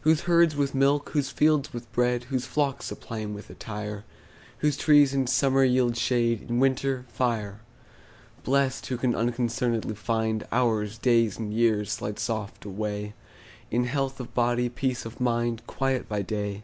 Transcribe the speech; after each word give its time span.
Whose 0.00 0.22
herds 0.22 0.56
with 0.56 0.74
milk, 0.74 1.10
whose 1.10 1.28
fields 1.28 1.74
with 1.74 1.92
bread, 1.92 2.24
Whose 2.32 2.46
flocks 2.46 2.86
supply 2.86 3.18
him 3.18 3.34
with 3.34 3.50
attire; 3.50 4.04
Whose 4.60 4.74
trees 4.78 5.12
in 5.12 5.26
summer 5.26 5.64
yield 5.64 5.98
shade, 5.98 6.48
In 6.48 6.58
winter, 6.60 7.04
fire. 7.08 7.60
Blest, 8.42 8.86
who 8.86 8.96
can 8.96 9.12
unconcern'dly 9.14 9.94
find 9.94 10.46
Hours, 10.50 10.96
days, 10.96 11.36
and 11.38 11.52
years, 11.52 11.92
slide 11.92 12.18
soft 12.18 12.64
away 12.64 13.12
In 13.70 13.84
health 13.84 14.18
of 14.18 14.32
body, 14.32 14.70
peace 14.70 15.04
of 15.04 15.20
mind, 15.20 15.60
Quiet 15.66 16.08
by 16.08 16.22
day. 16.22 16.62